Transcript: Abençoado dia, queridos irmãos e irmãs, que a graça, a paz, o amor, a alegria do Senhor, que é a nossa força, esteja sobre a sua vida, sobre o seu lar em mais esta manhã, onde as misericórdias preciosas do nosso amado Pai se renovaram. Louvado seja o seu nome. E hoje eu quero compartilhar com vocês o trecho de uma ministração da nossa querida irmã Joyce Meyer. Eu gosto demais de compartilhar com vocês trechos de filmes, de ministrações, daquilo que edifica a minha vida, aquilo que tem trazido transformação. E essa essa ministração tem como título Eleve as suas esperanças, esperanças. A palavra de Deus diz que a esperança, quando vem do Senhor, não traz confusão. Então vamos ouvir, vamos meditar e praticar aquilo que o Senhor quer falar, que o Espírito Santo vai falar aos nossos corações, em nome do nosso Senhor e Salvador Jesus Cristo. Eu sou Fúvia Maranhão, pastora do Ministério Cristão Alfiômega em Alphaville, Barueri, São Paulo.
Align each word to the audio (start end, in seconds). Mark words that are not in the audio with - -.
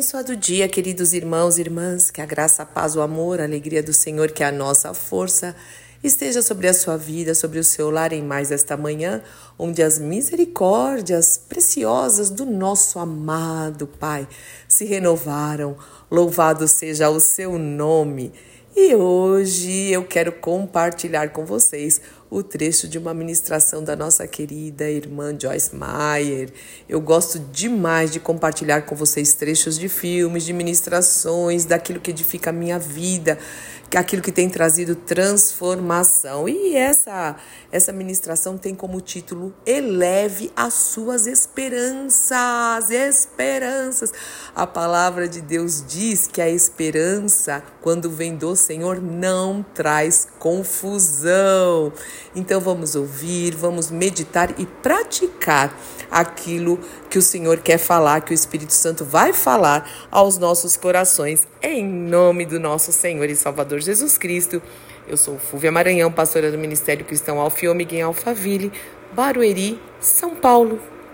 Abençoado 0.00 0.34
dia, 0.34 0.66
queridos 0.66 1.12
irmãos 1.12 1.58
e 1.58 1.60
irmãs, 1.60 2.10
que 2.10 2.22
a 2.22 2.24
graça, 2.24 2.62
a 2.62 2.66
paz, 2.66 2.96
o 2.96 3.02
amor, 3.02 3.38
a 3.38 3.44
alegria 3.44 3.82
do 3.82 3.92
Senhor, 3.92 4.30
que 4.30 4.42
é 4.42 4.46
a 4.46 4.50
nossa 4.50 4.94
força, 4.94 5.54
esteja 6.02 6.40
sobre 6.40 6.68
a 6.68 6.72
sua 6.72 6.96
vida, 6.96 7.34
sobre 7.34 7.58
o 7.58 7.64
seu 7.64 7.90
lar 7.90 8.10
em 8.10 8.22
mais 8.22 8.50
esta 8.50 8.78
manhã, 8.78 9.22
onde 9.58 9.82
as 9.82 9.98
misericórdias 9.98 11.36
preciosas 11.36 12.30
do 12.30 12.46
nosso 12.46 12.98
amado 12.98 13.86
Pai 13.86 14.26
se 14.66 14.86
renovaram. 14.86 15.76
Louvado 16.10 16.66
seja 16.66 17.10
o 17.10 17.20
seu 17.20 17.58
nome. 17.58 18.32
E 18.74 18.94
hoje 18.94 19.90
eu 19.90 20.02
quero 20.06 20.32
compartilhar 20.32 21.28
com 21.28 21.44
vocês 21.44 22.00
o 22.30 22.44
trecho 22.44 22.86
de 22.86 22.96
uma 22.96 23.12
ministração 23.12 23.82
da 23.82 23.96
nossa 23.96 24.26
querida 24.26 24.88
irmã 24.88 25.36
Joyce 25.36 25.72
Meyer. 25.74 26.52
Eu 26.88 27.00
gosto 27.00 27.40
demais 27.40 28.12
de 28.12 28.20
compartilhar 28.20 28.82
com 28.82 28.94
vocês 28.94 29.34
trechos 29.34 29.76
de 29.76 29.88
filmes, 29.88 30.44
de 30.44 30.52
ministrações, 30.52 31.64
daquilo 31.64 31.98
que 31.98 32.12
edifica 32.12 32.50
a 32.50 32.52
minha 32.52 32.78
vida, 32.78 33.36
aquilo 33.96 34.22
que 34.22 34.30
tem 34.30 34.48
trazido 34.48 34.94
transformação. 34.94 36.48
E 36.48 36.76
essa 36.76 37.36
essa 37.72 37.92
ministração 37.92 38.58
tem 38.58 38.74
como 38.74 39.00
título 39.00 39.54
Eleve 39.64 40.50
as 40.56 40.74
suas 40.74 41.26
esperanças, 41.26 42.90
esperanças. 42.90 44.12
A 44.54 44.66
palavra 44.66 45.28
de 45.28 45.40
Deus 45.40 45.84
diz 45.86 46.26
que 46.26 46.40
a 46.40 46.48
esperança, 46.48 47.62
quando 47.80 48.10
vem 48.10 48.34
do 48.34 48.56
Senhor, 48.56 49.00
não 49.00 49.64
traz 49.74 50.26
confusão. 50.38 51.92
Então 52.34 52.60
vamos 52.60 52.94
ouvir, 52.94 53.54
vamos 53.54 53.90
meditar 53.90 54.54
e 54.58 54.66
praticar 54.66 55.74
aquilo 56.10 56.78
que 57.08 57.18
o 57.18 57.22
Senhor 57.22 57.58
quer 57.58 57.78
falar, 57.78 58.20
que 58.20 58.32
o 58.32 58.34
Espírito 58.34 58.72
Santo 58.72 59.04
vai 59.04 59.32
falar 59.32 59.88
aos 60.10 60.38
nossos 60.38 60.76
corações, 60.76 61.46
em 61.62 61.86
nome 61.86 62.46
do 62.46 62.58
nosso 62.58 62.92
Senhor 62.92 63.28
e 63.28 63.36
Salvador 63.36 63.80
Jesus 63.80 64.18
Cristo. 64.18 64.62
Eu 65.06 65.16
sou 65.16 65.38
Fúvia 65.38 65.72
Maranhão, 65.72 66.12
pastora 66.12 66.50
do 66.52 66.58
Ministério 66.58 67.04
Cristão 67.04 67.40
Alfiômega 67.40 67.96
em 67.96 68.02
Alphaville, 68.02 68.72
Barueri, 69.12 69.80
São 70.00 70.36
Paulo. 70.36 70.80